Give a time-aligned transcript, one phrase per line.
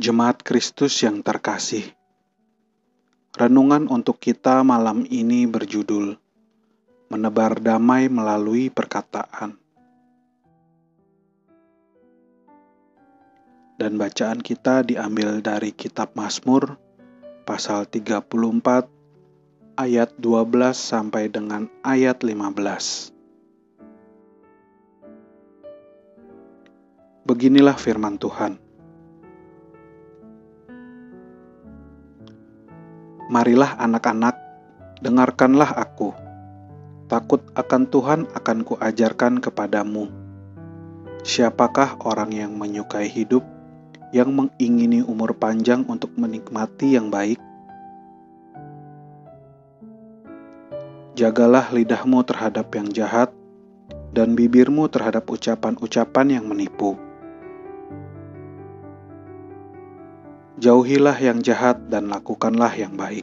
[0.00, 1.84] Jemaat Kristus yang terkasih,
[3.36, 6.16] renungan untuk kita malam ini berjudul
[7.12, 9.60] "Menebar Damai Melalui Perkataan".
[13.76, 16.80] Dan bacaan kita diambil dari Kitab Mazmur
[17.44, 18.88] pasal 34
[19.76, 23.12] ayat 12 sampai dengan ayat 15.
[27.28, 28.69] Beginilah firman Tuhan.
[33.30, 34.34] Marilah anak-anak,
[35.06, 36.10] dengarkanlah aku.
[37.06, 40.10] Takut akan Tuhan akan kuajarkan kepadamu.
[41.22, 43.46] Siapakah orang yang menyukai hidup,
[44.10, 47.38] yang mengingini umur panjang untuk menikmati yang baik?
[51.14, 53.30] Jagalah lidahmu terhadap yang jahat,
[54.10, 56.98] dan bibirmu terhadap ucapan-ucapan yang menipu.
[60.58, 63.22] Jauhilah yang jahat dan lakukanlah yang baik.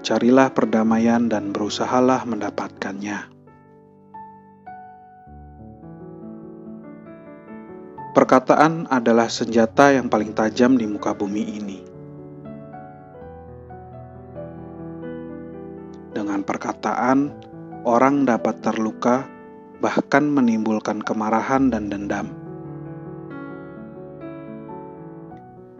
[0.00, 3.28] Carilah perdamaian dan berusahalah mendapatkannya.
[8.16, 11.78] Perkataan adalah senjata yang paling tajam di muka bumi ini.
[16.16, 17.34] Dengan perkataan,
[17.84, 19.28] orang dapat terluka,
[19.84, 22.43] bahkan menimbulkan kemarahan dan dendam.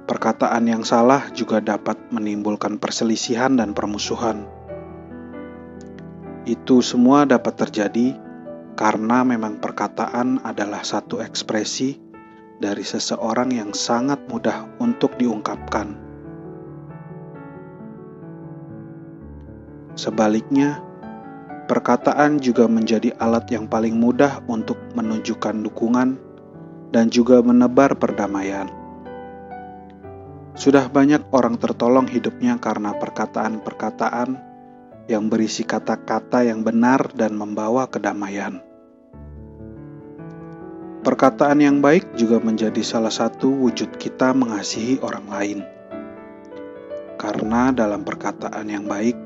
[0.04, 4.44] Perkataan yang salah juga dapat menimbulkan perselisihan dan permusuhan.
[6.44, 8.12] Itu semua dapat terjadi
[8.76, 11.96] karena memang perkataan adalah satu ekspresi
[12.60, 15.96] dari seseorang yang sangat mudah untuk diungkapkan.
[19.96, 20.84] Sebaliknya,
[21.64, 26.20] perkataan juga menjadi alat yang paling mudah untuk menunjukkan dukungan
[26.92, 28.83] dan juga menebar perdamaian.
[30.54, 34.38] Sudah banyak orang tertolong hidupnya karena perkataan-perkataan
[35.10, 38.62] yang berisi kata-kata yang benar dan membawa kedamaian.
[41.02, 45.58] Perkataan yang baik juga menjadi salah satu wujud kita mengasihi orang lain.
[47.18, 49.18] Karena dalam perkataan yang baik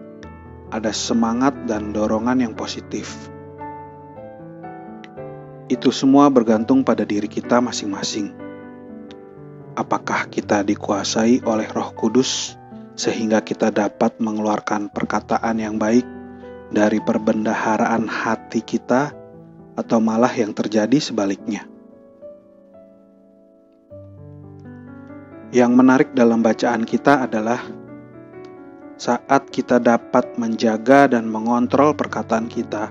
[0.73, 3.29] ada semangat dan dorongan yang positif.
[5.69, 8.48] Itu semua bergantung pada diri kita masing-masing
[9.79, 12.59] apakah kita dikuasai oleh Roh Kudus
[12.99, 16.03] sehingga kita dapat mengeluarkan perkataan yang baik
[16.75, 19.15] dari perbendaharaan hati kita,
[19.79, 21.63] atau malah yang terjadi sebaliknya.
[25.55, 27.63] Yang menarik dalam bacaan kita adalah
[28.99, 32.91] saat kita dapat menjaga dan mengontrol perkataan kita,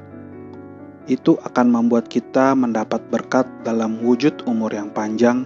[1.12, 5.44] itu akan membuat kita mendapat berkat dalam wujud umur yang panjang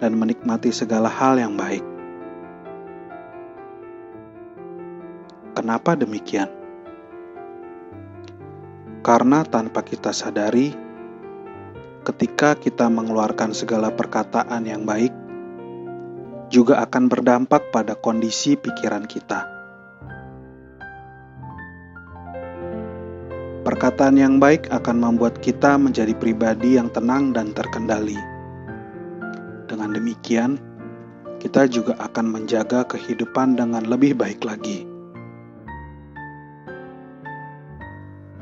[0.00, 1.84] dan menikmati segala hal yang baik.
[5.56, 6.52] Kenapa demikian?
[9.00, 10.76] Karena tanpa kita sadari,
[12.04, 15.14] ketika kita mengeluarkan segala perkataan yang baik,
[16.52, 19.48] juga akan berdampak pada kondisi pikiran kita.
[23.66, 28.35] Perkataan yang baik akan membuat kita menjadi pribadi yang tenang dan terkendali
[29.66, 30.58] dengan demikian,
[31.42, 34.86] kita juga akan menjaga kehidupan dengan lebih baik lagi.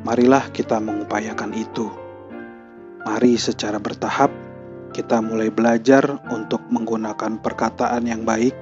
[0.04, 1.88] Marilah kita mengupayakan itu.
[3.08, 4.28] Mari secara bertahap
[4.94, 8.54] kita mulai belajar untuk menggunakan perkataan yang baik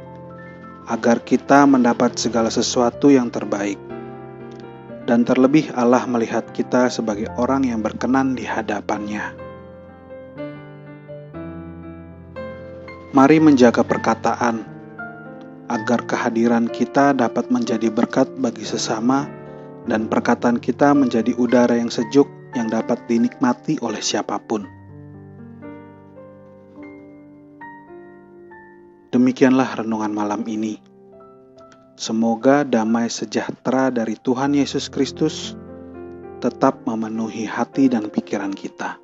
[0.88, 3.78] agar kita mendapat segala sesuatu yang terbaik.
[5.02, 9.51] Dan terlebih Allah melihat kita sebagai orang yang berkenan di hadapannya.
[13.12, 14.64] Mari menjaga perkataan
[15.68, 19.28] agar kehadiran kita dapat menjadi berkat bagi sesama
[19.84, 22.24] dan perkataan kita menjadi udara yang sejuk
[22.56, 24.64] yang dapat dinikmati oleh siapa pun.
[29.12, 30.80] Demikianlah renungan malam ini.
[32.00, 35.52] Semoga damai sejahtera dari Tuhan Yesus Kristus
[36.40, 38.96] tetap memenuhi hati dan pikiran kita.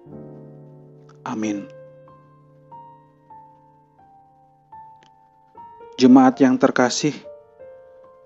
[1.28, 1.77] Amin.
[5.98, 7.10] Jemaat yang terkasih,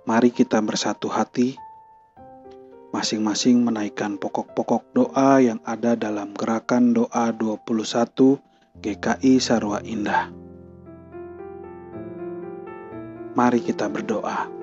[0.04, 1.56] mari kita bersatu hati,
[2.92, 8.36] masing-masing menaikkan pokok-pokok doa yang ada dalam gerakan doa 21
[8.76, 10.28] GKI Sarwa Indah.
[13.32, 14.61] Mari kita berdoa.